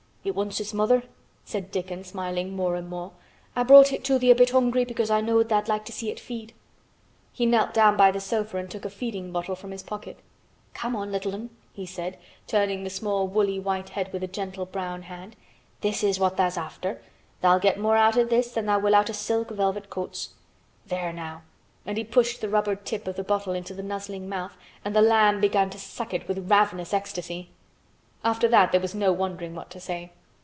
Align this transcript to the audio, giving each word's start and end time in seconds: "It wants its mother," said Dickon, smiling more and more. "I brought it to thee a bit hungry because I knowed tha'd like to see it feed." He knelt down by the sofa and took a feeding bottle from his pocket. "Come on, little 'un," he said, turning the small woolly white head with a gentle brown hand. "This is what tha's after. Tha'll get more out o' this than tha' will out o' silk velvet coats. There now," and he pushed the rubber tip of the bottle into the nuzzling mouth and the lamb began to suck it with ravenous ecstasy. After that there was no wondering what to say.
"It 0.23 0.35
wants 0.35 0.59
its 0.59 0.71
mother," 0.71 1.01
said 1.45 1.71
Dickon, 1.71 2.03
smiling 2.03 2.55
more 2.55 2.75
and 2.75 2.87
more. 2.87 3.11
"I 3.55 3.63
brought 3.63 3.91
it 3.91 4.03
to 4.03 4.19
thee 4.19 4.29
a 4.29 4.35
bit 4.35 4.51
hungry 4.51 4.85
because 4.85 5.09
I 5.09 5.19
knowed 5.19 5.49
tha'd 5.49 5.67
like 5.67 5.83
to 5.85 5.91
see 5.91 6.11
it 6.11 6.19
feed." 6.19 6.53
He 7.33 7.47
knelt 7.47 7.73
down 7.73 7.97
by 7.97 8.11
the 8.11 8.19
sofa 8.19 8.57
and 8.57 8.69
took 8.69 8.85
a 8.85 8.91
feeding 8.91 9.31
bottle 9.31 9.55
from 9.55 9.71
his 9.71 9.81
pocket. 9.81 10.19
"Come 10.75 10.95
on, 10.95 11.11
little 11.11 11.33
'un," 11.33 11.49
he 11.73 11.87
said, 11.87 12.19
turning 12.45 12.83
the 12.83 12.89
small 12.91 13.27
woolly 13.27 13.59
white 13.59 13.89
head 13.89 14.13
with 14.13 14.21
a 14.23 14.27
gentle 14.27 14.67
brown 14.67 15.01
hand. 15.01 15.35
"This 15.81 16.03
is 16.03 16.19
what 16.19 16.37
tha's 16.37 16.55
after. 16.55 17.01
Tha'll 17.41 17.57
get 17.57 17.79
more 17.79 17.97
out 17.97 18.15
o' 18.15 18.23
this 18.23 18.51
than 18.51 18.67
tha' 18.67 18.77
will 18.77 18.93
out 18.93 19.09
o' 19.09 19.13
silk 19.13 19.49
velvet 19.49 19.89
coats. 19.89 20.35
There 20.85 21.11
now," 21.11 21.41
and 21.83 21.97
he 21.97 22.03
pushed 22.03 22.41
the 22.41 22.49
rubber 22.49 22.75
tip 22.75 23.07
of 23.07 23.15
the 23.15 23.23
bottle 23.23 23.53
into 23.55 23.73
the 23.73 23.81
nuzzling 23.81 24.29
mouth 24.29 24.55
and 24.85 24.95
the 24.95 25.01
lamb 25.01 25.41
began 25.41 25.71
to 25.71 25.79
suck 25.79 26.13
it 26.13 26.27
with 26.27 26.47
ravenous 26.51 26.93
ecstasy. 26.93 27.49
After 28.23 28.47
that 28.49 28.71
there 28.71 28.79
was 28.79 28.93
no 28.93 29.11
wondering 29.11 29.55
what 29.55 29.71
to 29.71 29.79
say. 29.79 30.11